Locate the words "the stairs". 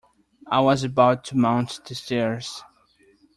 1.85-2.63